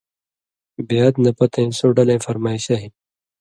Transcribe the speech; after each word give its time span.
بېعت 0.87 1.15
نہ 1.23 1.31
پتَیں 1.37 1.69
سو 1.77 1.87
ڈلَیں 1.95 2.23
فرمائشہ 2.25 2.75
ہِن 2.81 2.91